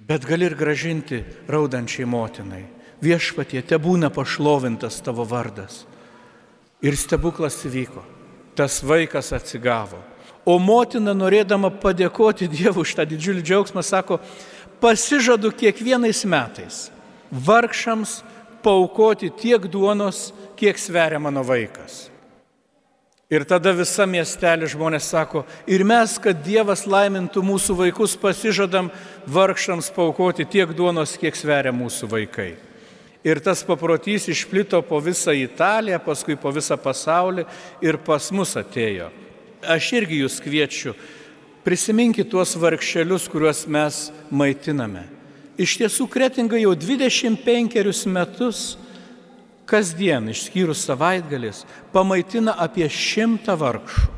bet 0.06 0.26
gali 0.26 0.48
ir 0.48 0.56
gražinti 0.58 1.22
raudančiai 1.50 2.08
motinai. 2.08 2.64
Viešpatie, 3.00 3.62
te 3.64 3.78
būna 3.80 4.10
pašlovintas 4.12 4.98
tavo 5.04 5.24
vardas. 5.24 5.84
Ir 6.84 6.96
stebuklas 6.98 7.56
įvyko. 7.64 8.02
Tas 8.58 8.80
vaikas 8.84 9.30
atsigavo. 9.32 10.00
O 10.44 10.58
motina, 10.58 11.14
norėdama 11.14 11.70
padėkoti 11.80 12.48
Dievui 12.50 12.82
už 12.82 12.94
tą 12.98 13.06
didžiulį 13.08 13.44
džiaugsmą, 13.44 13.84
sako, 13.84 14.18
pasižadu 14.82 15.52
kiekvienais 15.52 16.24
metais 16.28 16.88
vargšams 17.30 18.20
paukoti 18.64 19.30
tiek 19.30 19.64
duonos, 19.70 20.32
kiek 20.56 20.78
sveria 20.78 21.20
mano 21.22 21.44
vaikas. 21.46 22.10
Ir 23.30 23.44
tada 23.46 23.70
visa 23.78 24.08
miestelė 24.10 24.66
žmonės 24.72 25.06
sako, 25.12 25.44
ir 25.70 25.84
mes, 25.86 26.16
kad 26.18 26.40
Dievas 26.42 26.82
laimintų 26.90 27.44
mūsų 27.46 27.76
vaikus, 27.78 28.16
pasižadam 28.18 28.88
vargšams 29.30 29.92
paukoti 29.94 30.48
tiek 30.50 30.72
duonos, 30.74 31.12
kiek 31.14 31.38
sveria 31.38 31.70
mūsų 31.70 32.08
vaikai. 32.10 32.48
Ir 33.22 33.38
tas 33.44 33.62
paprotys 33.62 34.26
išplito 34.32 34.80
po 34.82 34.98
visą 35.04 35.30
Italiją, 35.36 36.00
paskui 36.02 36.34
po 36.40 36.50
visą 36.50 36.74
pasaulį 36.80 37.44
ir 37.86 38.00
pas 38.02 38.32
mus 38.34 38.56
atėjo. 38.58 39.12
Aš 39.62 39.92
irgi 40.00 40.24
jūs 40.24 40.40
kviečiu, 40.42 40.96
prisiminkit 41.62 42.32
tuos 42.32 42.56
vargšelius, 42.58 43.30
kuriuos 43.30 43.66
mes 43.70 44.08
maitiname. 44.32 45.04
Iš 45.60 45.76
tiesų, 45.84 46.10
kretinga 46.10 46.58
jau 46.58 46.74
25 46.74 48.08
metus 48.10 48.72
kasdien, 49.70 50.28
išskyrus 50.32 50.82
savaitgalis, 50.88 51.64
pamaitina 51.94 52.56
apie 52.58 52.88
šimtą 52.90 53.54
vargšų. 53.60 54.08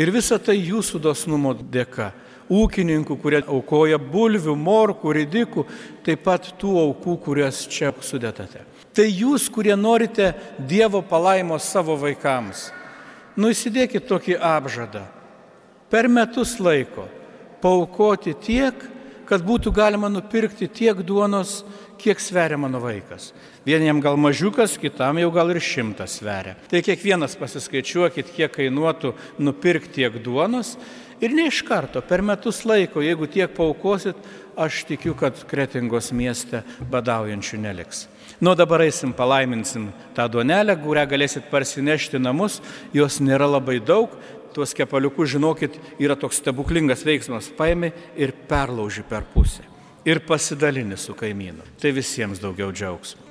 Ir 0.00 0.08
visa 0.12 0.38
tai 0.40 0.56
jūsų 0.56 1.02
dosnumo 1.04 1.52
dėka. 1.52 2.12
Ūkininkų, 2.52 3.16
kurie 3.20 3.40
aukoja 3.46 3.96
bulvių, 4.00 4.54
morkų, 4.58 5.12
ridikų, 5.20 5.64
taip 6.04 6.24
pat 6.26 6.50
tų 6.60 6.72
aukų, 6.82 7.16
kurias 7.24 7.62
čia 7.70 7.92
sudėtate. 8.04 8.64
Tai 8.92 9.06
jūs, 9.08 9.46
kurie 9.52 9.72
norite 9.76 10.32
Dievo 10.58 11.00
palaimos 11.00 11.64
savo 11.64 11.96
vaikams, 11.96 12.66
nusidėkit 13.40 14.04
tokį 14.08 14.36
apžadą. 14.36 15.06
Per 15.92 16.08
metus 16.12 16.58
laiko 16.60 17.06
paukoti 17.62 18.34
tiek, 18.34 18.74
kad 19.28 19.44
būtų 19.46 19.72
galima 19.74 20.10
nupirkti 20.12 20.68
tiek 20.68 21.00
duonos, 21.06 21.62
kiek 22.02 22.20
sveria 22.20 22.58
mano 22.58 22.80
vaikas. 22.82 23.30
Vieniem 23.66 24.00
gal 24.02 24.18
mažiukas, 24.18 24.74
kitam 24.80 25.20
jau 25.22 25.30
gal 25.34 25.52
ir 25.54 25.60
šimtas 25.62 26.18
sveria. 26.18 26.56
Tai 26.70 26.82
kiekvienas 26.82 27.36
pasiskaičiuokit, 27.38 28.32
kiek 28.34 28.52
kainuotų 28.56 29.14
nupirkti 29.38 30.00
tiek 30.00 30.18
duonos 30.24 30.74
ir 31.22 31.34
ne 31.34 31.46
iš 31.46 31.62
karto, 31.66 32.02
per 32.02 32.24
metus 32.26 32.64
laiko, 32.66 33.02
jeigu 33.04 33.28
tiek 33.30 33.52
paukosit, 33.54 34.18
aš 34.58 34.82
tikiu, 34.88 35.14
kad 35.18 35.38
Kretingos 35.48 36.10
mieste 36.12 36.64
badaujančių 36.90 37.60
neliks. 37.62 38.06
Nu 38.42 38.56
dabar 38.58 38.82
eisim, 38.82 39.12
palaiminsim 39.14 39.92
tą 40.16 40.26
duonelę, 40.32 40.74
kurią 40.82 41.04
galėsit 41.06 41.46
parsinešti 41.50 42.18
namus, 42.18 42.58
jos 42.90 43.20
nėra 43.22 43.46
labai 43.46 43.78
daug, 43.78 44.10
tuos 44.54 44.74
kepaliukus, 44.76 45.32
žinokit, 45.34 45.78
yra 46.02 46.16
toks 46.18 46.42
stebuklingas 46.42 47.04
veiksmas, 47.06 47.50
paimi 47.56 47.92
ir 48.16 48.34
perlauži 48.48 49.04
per 49.08 49.26
pusę. 49.34 49.66
Ir 50.04 50.22
pasidalini 50.26 50.96
su 50.98 51.14
kaimynu. 51.14 51.66
Tai 51.80 51.92
visiems 51.94 52.42
daugiau 52.42 52.72
džiaugsmo. 52.74 53.21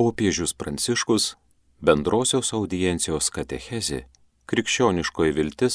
Popiežius 0.00 0.54
Pranciškus 0.56 1.24
bendrosios 1.84 2.54
audiencijos 2.56 3.26
katechezė 3.36 3.98
krikščioniškoji 4.48 5.34
viltis, 5.36 5.74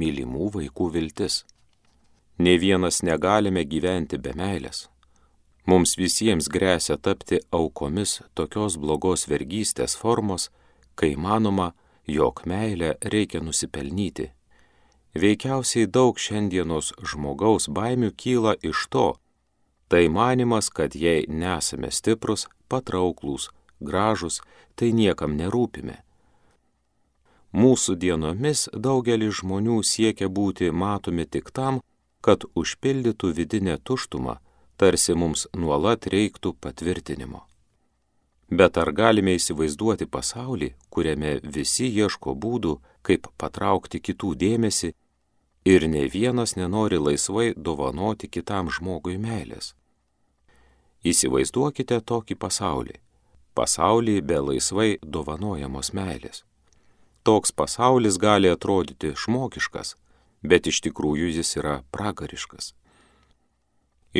mylimų 0.00 0.46
vaikų 0.54 0.86
viltis. 0.94 1.36
Ne 2.40 2.54
vienas 2.56 3.02
negalime 3.04 3.66
gyventi 3.68 4.16
be 4.16 4.32
meilės. 4.32 4.86
Mums 5.68 5.92
visiems 6.00 6.48
grėsia 6.48 6.96
tapti 6.96 7.42
aukomis 7.52 8.22
tokios 8.32 8.78
blogos 8.80 9.26
vergystės 9.28 9.92
formos, 9.92 10.48
kai 10.96 11.12
manoma, 11.20 11.74
jog 12.08 12.40
meilę 12.48 12.94
reikia 13.12 13.44
nusipelnyti. 13.44 14.30
Veikiausiai 15.12 15.84
daug 15.84 16.16
šiandienos 16.16 16.94
žmogaus 17.04 17.68
baimių 17.68 18.14
kyla 18.16 18.56
iš 18.64 18.88
to, 18.88 19.10
tai 19.90 20.08
manimas, 20.08 20.68
kad 20.70 20.94
jei 20.94 21.24
nesame 21.28 21.90
stiprus, 21.90 22.46
patrauklus, 22.68 23.48
gražus, 23.80 24.38
tai 24.78 24.92
niekam 24.94 25.34
nerūpime. 25.34 25.96
Mūsų 27.50 27.96
dienomis 27.98 28.68
daugelis 28.86 29.40
žmonių 29.40 29.80
siekia 29.82 30.28
būti 30.30 30.70
matomi 30.70 31.26
tik 31.26 31.50
tam, 31.50 31.80
kad 32.22 32.46
užpildytų 32.54 33.32
vidinę 33.34 33.74
tuštumą, 33.82 34.36
tarsi 34.78 35.16
mums 35.18 35.48
nuolat 35.58 36.06
reiktų 36.06 36.54
patvirtinimo. 36.62 37.42
Bet 38.50 38.78
ar 38.78 38.92
galime 38.94 39.34
įsivaizduoti 39.38 40.06
pasaulį, 40.06 40.70
kuriame 40.94 41.34
visi 41.42 41.90
ieško 41.90 42.36
būdų, 42.44 42.78
kaip 43.02 43.26
patraukti 43.42 43.98
kitų 43.98 44.36
dėmesį 44.38 44.94
ir 45.74 45.90
ne 45.90 46.06
vienas 46.06 46.54
nenori 46.54 47.02
laisvai 47.02 47.50
dovanoti 47.56 48.30
kitam 48.30 48.70
žmogui 48.70 49.18
meilės? 49.18 49.74
Įsivaizduokite 51.04 52.00
tokį 52.04 52.36
pasaulį 52.36 53.00
pasaulį 53.54 54.20
be 54.24 54.38
laisvai 54.40 54.90
dovanojamos 55.02 55.92
meilės. 55.96 56.44
Toks 57.26 57.52
pasaulis 57.52 58.16
gali 58.16 58.48
atrodyti 58.48 59.12
žmogiškas, 59.22 59.96
bet 60.42 60.70
iš 60.70 60.80
tikrųjų 60.86 61.28
jis 61.36 61.56
yra 61.60 61.74
pragariškas. 61.94 62.72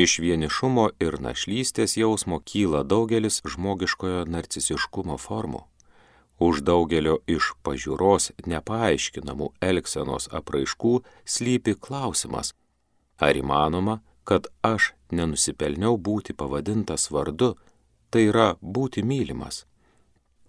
Iš 0.03 0.19
vienišumo 0.23 0.85
ir 1.03 1.17
našlystės 1.19 1.97
jausmo 1.97 2.39
kyla 2.51 2.83
daugelis 2.87 3.41
žmogiškojo 3.53 4.23
narcisiškumo 4.35 5.17
formų. 5.19 5.65
Už 6.41 6.61
daugelio 6.65 7.17
iš 7.27 7.51
pažiūros 7.65 8.31
nepaaiškinamų 8.49 9.51
elgsenos 9.61 10.29
apraiškų 10.31 10.93
slypi 11.25 11.75
klausimas, 11.75 12.53
ar 13.19 13.37
įmanoma, 13.37 13.99
kad 14.31 14.47
aš 14.63 14.93
nenusipelniau 15.11 15.97
būti 15.99 16.31
pavadintas 16.39 17.09
vardu, 17.11 17.49
tai 18.11 18.29
yra 18.29 18.53
būti 18.61 19.03
mylimas, 19.03 19.65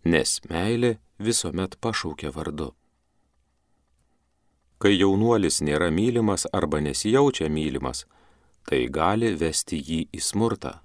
nes 0.06 0.36
meilė 0.50 0.92
visuomet 1.18 1.74
pašaukia 1.82 2.30
vardu. 2.36 2.68
Kai 4.78 4.92
jaunuolis 4.94 5.58
nėra 5.66 5.90
mylimas 5.90 6.46
arba 6.58 6.78
nesijaučia 6.86 7.50
mylimas, 7.50 8.04
tai 8.70 8.86
gali 9.00 9.32
vesti 9.42 9.82
jį 9.90 10.00
į 10.14 10.22
smurtą. 10.30 10.76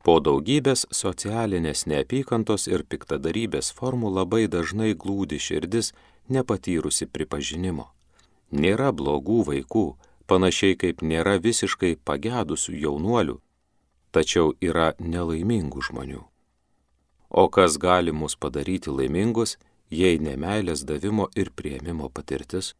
Po 0.00 0.16
daugybės 0.24 0.86
socialinės 1.02 1.84
neapykantos 1.92 2.64
ir 2.72 2.86
piktadarybės 2.88 3.74
formų 3.76 4.14
labai 4.22 4.46
dažnai 4.56 4.94
glūdi 5.04 5.36
širdis 5.36 5.92
nepatyrusi 6.32 7.12
pripažinimo. 7.12 7.90
Nėra 8.56 8.88
blogų 8.96 9.42
vaikų, 9.52 9.86
panašiai 10.26 10.76
kaip 10.78 11.02
nėra 11.02 11.36
visiškai 11.42 11.96
pagedusių 12.04 12.74
jaunuolių, 12.84 13.36
tačiau 14.12 14.54
yra 14.60 14.94
nelaimingų 14.98 15.82
žmonių. 15.90 16.22
O 17.30 17.48
kas 17.48 17.76
gali 17.78 18.12
mus 18.12 18.36
padaryti 18.36 18.90
laimingus, 18.90 19.56
jei 19.90 20.18
nemailės 20.18 20.84
davimo 20.86 21.28
ir 21.36 21.50
prieimimo 21.50 22.08
patirtis? 22.08 22.74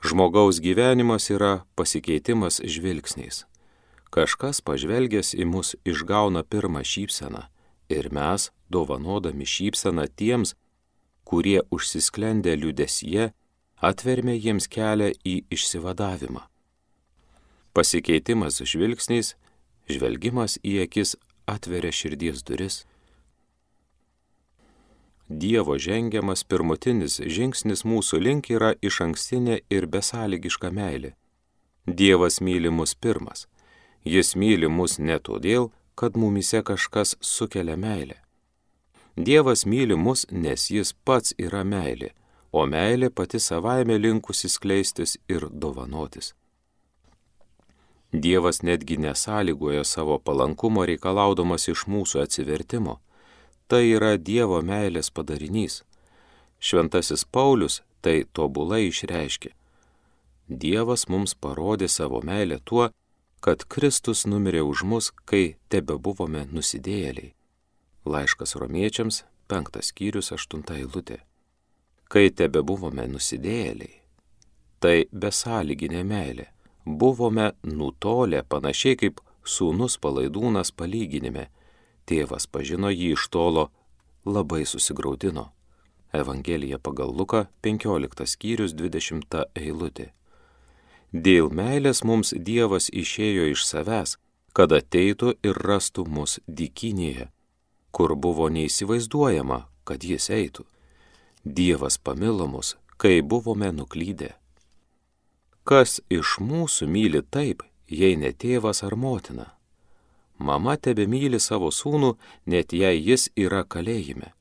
Žmogaus 0.00 0.60
gyvenimas 0.64 1.28
yra 1.30 1.66
pasikeitimas 1.76 2.62
žvilgsniais. 2.64 3.44
Kažkas 4.10 4.62
pažvelgęs 4.64 5.34
į 5.36 5.44
mus 5.46 5.74
išgauna 5.84 6.42
pirmą 6.42 6.82
šypseną 6.82 7.44
ir 7.90 8.08
mes, 8.14 8.48
dovanodami 8.70 9.46
šypseną 9.46 10.06
tiems, 10.16 10.54
kurie 11.24 11.60
užsisklendė 11.74 12.56
liudesyje, 12.56 13.30
atvermė 13.80 14.36
jiems 14.36 14.68
kelią 14.68 15.12
į 15.24 15.36
išsivadavimą. 15.50 16.42
Pasikeitimas 17.74 18.58
žvilgsniais 18.66 19.34
Žvelgimas 19.90 20.58
į 20.62 20.80
akis 20.84 21.16
atveria 21.50 21.90
širdies 21.94 22.44
duris. 22.46 22.84
Dievo 25.42 25.76
žengiamas 25.78 26.42
pirmutinis 26.50 27.20
žingsnis 27.36 27.84
mūsų 27.86 28.20
link 28.26 28.50
yra 28.50 28.72
iš 28.82 29.00
ankstinė 29.06 29.60
ir 29.70 29.86
besąlygiška 29.94 30.70
meilė. 30.74 31.14
Dievas 31.86 32.40
myli 32.40 32.70
mus 32.70 32.94
pirmas. 32.94 33.46
Jis 34.04 34.34
myli 34.34 34.68
mus 34.68 34.98
ne 34.98 35.18
todėl, 35.18 35.70
kad 35.94 36.16
mumise 36.16 36.62
kažkas 36.66 37.16
sukelia 37.20 37.76
meilę. 37.76 38.18
Dievas 39.16 39.66
myli 39.66 39.96
mus, 39.96 40.26
nes 40.30 40.70
jis 40.70 40.94
pats 41.04 41.34
yra 41.38 41.62
meilė, 41.64 42.10
o 42.52 42.66
meilė 42.66 43.10
pati 43.10 43.40
savaime 43.40 43.98
linkusi 43.98 44.48
skleistis 44.48 45.16
ir 45.28 45.46
dovanotis. 45.50 46.34
Dievas 48.12 48.62
netgi 48.62 48.96
nesąlygoja 48.98 49.84
savo 49.84 50.18
palankumo 50.18 50.82
reikalaudamas 50.86 51.68
iš 51.68 51.86
mūsų 51.86 52.24
atsivertimo. 52.24 52.98
Tai 53.70 53.84
yra 53.86 54.16
Dievo 54.18 54.58
meilės 54.66 55.12
padarinys. 55.14 55.84
Šventasis 56.58 57.22
Paulius 57.24 57.82
tai 58.02 58.24
tobulai 58.32 58.88
išreiškė. 58.88 59.54
Dievas 60.50 61.06
mums 61.06 61.36
parodė 61.38 61.86
savo 61.88 62.18
meilę 62.26 62.58
tuo, 62.64 62.90
kad 63.40 63.62
Kristus 63.70 64.26
numirė 64.26 64.66
už 64.66 64.82
mus, 64.82 65.12
kai 65.24 65.54
tebe 65.70 65.94
buvome 65.94 66.48
nusidėjėliai. 66.50 67.30
Laiškas 68.04 68.56
romiečiams, 68.58 69.22
penktas 69.46 69.94
skyrius, 69.94 70.32
aštunta 70.34 70.74
eilutė. 70.74 71.22
Kai 72.10 72.30
tebe 72.34 72.64
buvome 72.66 73.04
nusidėjėliai, 73.06 74.00
tai 74.82 74.96
besąlyginė 75.12 76.02
meilė 76.02 76.46
buvome 76.84 77.52
nutolę 77.62 78.42
panašiai 78.48 78.96
kaip 78.98 79.20
sūnus 79.46 79.98
palaidūnas 80.02 80.72
palyginime. 80.74 81.48
Tėvas 82.10 82.48
pažino 82.50 82.90
jį 82.90 83.12
iš 83.14 83.28
tolo, 83.30 83.68
labai 84.26 84.64
susigaudino. 84.66 85.50
Evangelija 86.12 86.78
pagal 86.82 87.14
Luką 87.14 87.44
15 87.62 88.26
skyrius 88.26 88.74
20 88.74 89.44
eilutė. 89.54 90.10
Dėl 91.12 91.50
meilės 91.54 92.02
mums 92.04 92.34
Dievas 92.34 92.90
išėjo 92.90 93.46
iš 93.52 93.62
savęs, 93.66 94.16
kad 94.52 94.72
ateitų 94.74 95.36
ir 95.46 95.54
rastų 95.54 96.06
mus 96.06 96.40
dykinėje, 96.46 97.30
kur 97.94 98.16
buvo 98.16 98.50
neįsivaizduojama, 98.50 99.66
kad 99.84 100.02
jis 100.02 100.30
eitų. 100.30 100.66
Dievas 101.44 101.98
pamilo 101.98 102.46
mus, 102.46 102.76
kai 102.96 103.22
buvome 103.22 103.72
nuklydę. 103.72 104.34
Kas 105.64 106.00
iš 106.12 106.36
mūsų 106.40 106.88
myli 106.88 107.22
taip, 107.22 107.62
jei 107.88 108.16
ne 108.16 108.32
tėvas 108.32 108.82
ar 108.84 108.96
motina? 108.96 109.46
Mama 110.38 110.76
tebe 110.76 111.06
myli 111.06 111.40
savo 111.40 111.70
sūnų, 111.72 112.14
net 112.46 112.72
jei 112.72 113.00
jis 113.00 113.28
yra 113.36 113.64
kalėjime. 113.64 114.32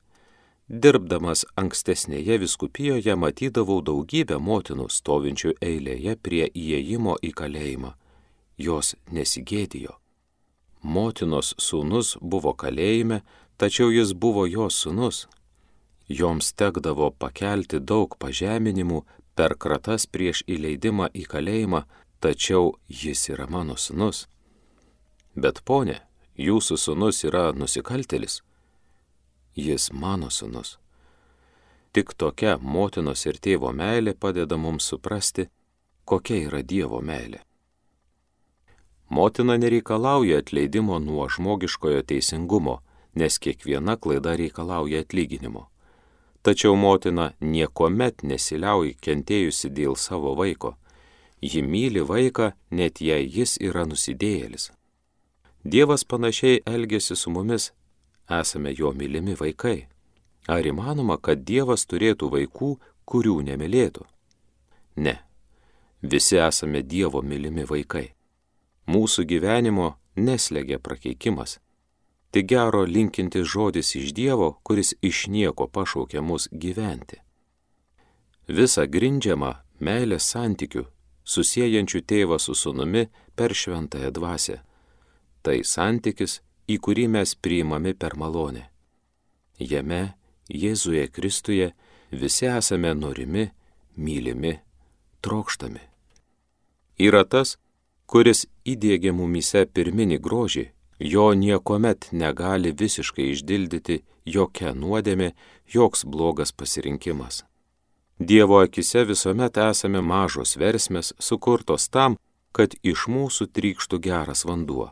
Dirbdamas 0.69 1.45
ankstesnėje 1.57 2.37
viskupijoje 2.43 3.15
matydavau 3.15 3.79
daugybę 3.81 4.37
motinų 4.37 4.85
stovinčių 4.91 5.55
eilėje 5.65 6.13
prie 6.21 6.45
įėjimo 6.45 7.15
į 7.23 7.31
kalėjimą. 7.33 7.95
Jos 8.57 8.93
nesigėdijo. 9.11 9.95
Motinos 10.83 11.55
sūnus 11.57 12.17
buvo 12.21 12.53
kalėjime, 12.53 13.23
tačiau 13.57 13.89
jis 13.89 14.13
buvo 14.13 14.45
jos 14.47 14.77
sūnus. 14.83 15.25
Joms 16.09 16.53
tekdavo 16.57 17.11
pakelti 17.11 17.79
daug 17.79 18.15
pažeminimų, 18.17 19.03
per 19.37 19.53
kratas 19.55 20.07
prieš 20.09 20.41
įleidimą 20.49 21.11
į 21.13 21.23
kalėjimą, 21.29 21.83
tačiau 22.19 22.73
jis 22.89 23.29
yra 23.29 23.45
mano 23.47 23.77
sunus. 23.77 24.25
Bet 25.35 25.61
ponė, 25.63 25.99
jūsų 26.35 26.77
sunus 26.77 27.23
yra 27.23 27.51
nusikaltelis. 27.53 28.41
Jis 29.55 29.91
mano 29.93 30.29
sunus. 30.33 30.79
Tik 31.93 32.13
tokia 32.17 32.57
motinos 32.57 33.25
ir 33.25 33.37
tėvo 33.37 33.71
meilė 33.73 34.13
padeda 34.13 34.57
mums 34.57 34.89
suprasti, 34.91 35.47
kokia 36.05 36.41
yra 36.49 36.61
Dievo 36.61 37.01
meilė. 37.01 37.39
Motina 39.09 39.57
nereikalauja 39.57 40.37
atleidimo 40.41 40.99
nuo 40.99 41.25
žmogiškojo 41.29 42.01
teisingumo, 42.01 42.79
nes 43.15 43.39
kiekviena 43.41 43.97
klaida 43.97 44.35
reikalauja 44.37 45.01
atlyginimo. 45.01 45.69
Tačiau 46.41 46.75
motina 46.75 47.33
niekuomet 47.41 48.23
nesiliauja 48.23 48.95
kentėjusi 49.03 49.69
dėl 49.75 49.97
savo 49.99 50.35
vaiko. 50.39 50.77
Ji 51.41 51.61
myli 51.63 52.03
vaiką, 52.03 52.51
net 52.71 53.01
jei 53.01 53.27
jis 53.27 53.57
yra 53.59 53.85
nusidėjėlis. 53.87 54.71
Dievas 55.63 56.05
panašiai 56.07 56.61
elgesi 56.65 57.15
su 57.15 57.31
mumis, 57.31 57.71
esame 58.29 58.73
jo 58.77 58.91
mylimi 58.95 59.35
vaikai. 59.39 59.87
Ar 60.47 60.65
įmanoma, 60.65 61.19
kad 61.21 61.43
Dievas 61.43 61.83
turėtų 61.85 62.31
vaikų, 62.31 62.69
kurių 63.05 63.35
nemylėtų? 63.51 64.05
Ne. 65.03 65.19
Visi 66.01 66.39
esame 66.39 66.81
Dievo 66.81 67.21
mylimi 67.21 67.67
vaikai. 67.67 68.13
Mūsų 68.87 69.27
gyvenimo 69.27 69.97
neslegia 70.15 70.79
prakeikimas. 70.79 71.59
Tik 72.31 72.45
gero 72.45 72.83
linkintis 72.85 73.47
žodis 73.47 73.95
iš 73.95 74.13
Dievo, 74.13 74.59
kuris 74.63 74.93
iš 75.01 75.27
nieko 75.27 75.67
pašaukia 75.67 76.21
mus 76.21 76.47
gyventi. 76.51 77.17
Visa 78.47 78.85
grindžiama 78.85 79.55
meilės 79.81 80.29
santykių, 80.33 80.83
susijęjančių 81.23 82.01
tėvą 82.11 82.37
su 82.41 82.53
sunumi 82.55 83.07
per 83.35 83.53
šventąją 83.53 84.11
dvasę. 84.13 84.59
Tai 85.41 85.57
santykis, 85.63 86.41
į 86.69 86.77
kurį 86.77 87.07
mes 87.15 87.33
priimami 87.35 87.93
per 87.97 88.15
malonę. 88.17 88.67
Jame, 89.59 90.13
Jėzuje 90.49 91.07
Kristuje, 91.13 91.73
visi 92.11 92.45
esame 92.49 92.93
norimi, 92.93 93.49
mylimi, 93.97 94.55
trokštami. 95.21 95.81
Yra 96.99 97.23
tas, 97.25 97.57
kuris 98.09 98.45
įdėgė 98.65 99.13
mumise 99.13 99.65
pirminį 99.65 100.17
grožį, 100.25 100.65
jo 100.99 101.33
niekuomet 101.33 102.09
negali 102.11 102.71
visiškai 102.71 103.31
išdildyti 103.33 104.01
jokia 104.25 104.73
nuodėmė, 104.75 105.31
joks 105.73 106.05
blogas 106.05 106.51
pasirinkimas. 106.51 107.43
Dievo 108.19 108.59
akise 108.59 109.05
visuomet 109.07 109.57
esame 109.63 110.01
mažos 110.01 110.57
versmės, 110.59 111.13
sukurtos 111.19 111.87
tam, 111.87 112.17
kad 112.51 112.75
iš 112.83 113.07
mūsų 113.07 113.47
trykštų 113.55 113.99
geras 114.03 114.43
vanduo. 114.45 114.89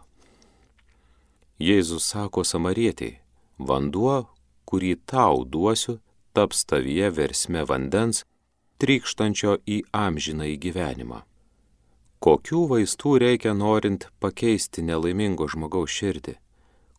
Jėzus 1.59 2.07
sako 2.13 2.45
samarietiai, 2.45 3.17
vanduo, 3.57 4.27
kurį 4.69 4.95
tau 5.09 5.43
duosiu, 5.43 5.97
taps 6.31 6.63
tavyje 6.69 7.09
versme 7.11 7.65
vandens, 7.65 8.23
trykštančio 8.79 9.57
į 9.65 9.81
amžiną 9.91 10.47
į 10.53 10.57
gyvenimą. 10.67 11.23
Kokių 12.17 12.63
vaistų 12.71 13.11
reikia 13.21 13.53
norint 13.53 14.07
pakeisti 14.19 14.81
nelaimingo 14.81 15.45
žmogaus 15.53 15.93
širdį? 15.93 16.33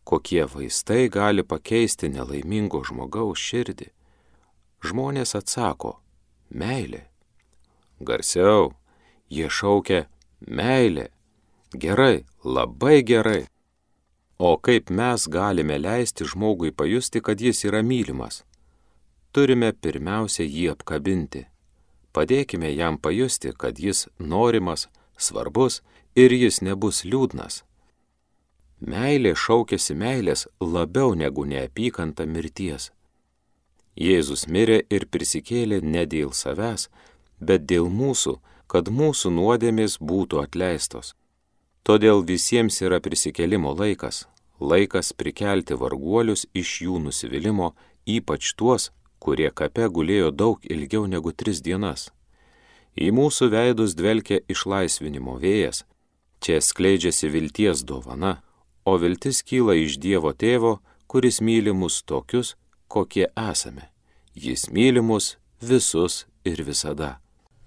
Kokie 0.07 0.45
vaistai 0.47 1.09
gali 1.11 1.43
pakeisti 1.43 2.07
nelaimingo 2.09 2.79
žmogaus 2.87 3.41
širdį? 3.43 3.89
Žmonės 4.79 5.35
atsako, 5.35 5.97
meilė. 6.49 7.03
Garsiau, 7.99 8.71
jie 9.27 9.49
šaukia 9.51 10.05
meilė. 10.47 11.09
Gerai, 11.75 12.23
labai 12.43 13.01
gerai. 13.03 13.41
O 14.39 14.55
kaip 14.55 14.87
mes 14.89 15.27
galime 15.27 15.75
leisti 15.77 16.23
žmogui 16.23 16.71
pajusti, 16.71 17.19
kad 17.19 17.43
jis 17.43 17.65
yra 17.67 17.83
mylimas? 17.83 18.45
Turime 19.35 19.73
pirmiausia 19.75 20.47
jį 20.47 20.69
apkabinti. 20.77 21.43
Padėkime 22.15 22.71
jam 22.71 22.95
pajusti, 22.97 23.51
kad 23.51 23.77
jis 23.77 24.07
norimas, 24.17 24.87
svarbus 25.19 25.81
ir 26.15 26.33
jis 26.33 26.61
nebus 26.65 27.03
liūdnas. 27.05 27.63
Meilė 28.79 29.35
šaukėsi 29.35 29.95
meilės 29.95 30.47
labiau 30.59 31.15
negu 31.15 31.43
neapykanta 31.45 32.25
mirties. 32.25 32.91
Jėzus 33.99 34.47
mirė 34.47 34.79
ir 34.89 35.05
prisikėlė 35.11 35.81
ne 35.83 36.05
dėl 36.07 36.31
savęs, 36.31 36.87
bet 37.39 37.65
dėl 37.67 37.89
mūsų, 37.91 38.37
kad 38.71 38.87
mūsų 38.87 39.31
nuodėmės 39.35 39.97
būtų 39.99 40.39
atleistos. 40.45 41.15
Todėl 41.83 42.23
visiems 42.23 42.79
yra 42.85 42.99
prisikėlimo 43.03 43.73
laikas, 43.75 44.27
laikas 44.59 45.11
prikelti 45.11 45.75
varguolius 45.75 46.45
iš 46.53 46.75
jų 46.85 46.99
nusivylimų, 47.07 47.73
ypač 48.05 48.53
tuos, 48.55 48.91
kurie 49.19 49.49
kape 49.51 49.89
gulėjo 49.89 50.31
daug 50.31 50.63
ilgiau 50.63 51.07
negu 51.07 51.33
tris 51.33 51.59
dienas. 51.65 52.09
Į 52.99 53.13
mūsų 53.15 53.47
veidus 53.53 53.95
dvelkia 53.95 54.41
išlaisvinimo 54.51 55.37
vėjas, 55.39 55.85
čia 56.43 56.59
skleidžiasi 56.59 57.29
vilties 57.31 57.85
dovana, 57.87 58.41
o 58.83 58.97
viltis 58.99 59.39
kyla 59.47 59.77
iš 59.79 59.95
Dievo 60.03 60.33
tėvo, 60.35 60.79
kuris 61.07 61.39
myli 61.39 61.71
mus 61.71 62.01
tokius, 62.03 62.57
kokie 62.91 63.29
esame. 63.39 63.87
Jis 64.35 64.67
myli 64.75 65.01
mus 65.01 65.37
visus 65.61 66.25
ir 66.43 66.59
visada. 66.67 67.19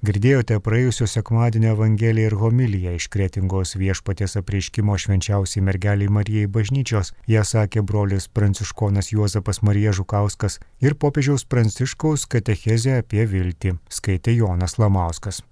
Girdėjote 0.03 0.57
praėjusio 0.59 1.07
sekmadienio 1.07 1.77
Evangeliją 1.77 2.31
ir 2.33 2.35
homiliją 2.41 2.95
iš 2.99 3.05
kretingos 3.15 3.77
viešpatės 3.79 4.35
apreiškimo 4.41 4.97
švenčiausiai 4.99 5.63
mergeliai 5.63 6.11
Marijai 6.17 6.49
bažnyčios. 6.57 7.13
Ją 7.31 7.45
sakė 7.47 7.85
brolis 7.87 8.27
pranciškonas 8.27 9.13
Juozapas 9.13 9.63
Marija 9.63 9.95
Žukauskas 10.01 10.59
ir 10.83 10.99
popiežiaus 11.07 11.47
pranciškaus 11.47 12.27
katechezė 12.35 12.99
apie 13.05 13.29
viltį, 13.31 13.77
skaitė 14.01 14.35
Jonas 14.41 14.75
Lamauskas. 14.83 15.45